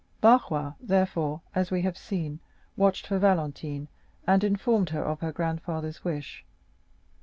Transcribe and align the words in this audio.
Barrois, 0.19 0.73
therefore, 0.81 1.43
as 1.53 1.69
we 1.69 1.83
have 1.83 1.95
seen, 1.95 2.39
watched 2.75 3.05
for 3.05 3.19
Valentine, 3.19 3.87
and 4.25 4.43
informed 4.43 4.89
her 4.89 5.03
of 5.05 5.19
her 5.19 5.31
grandfather's 5.31 6.03
wish. 6.03 6.43